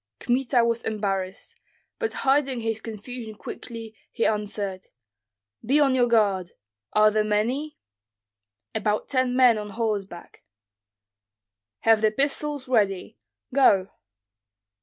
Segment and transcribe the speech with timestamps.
[0.19, 1.61] Kmita was embarrassed,
[1.99, 4.87] but hiding his confusion quickly, he answered,
[5.63, 6.53] "Be on your guard.
[6.93, 7.77] Are there many?"
[8.73, 10.43] "About ten men on horseback."
[11.81, 13.19] "Have the pistols ready.
[13.53, 13.89] Go!"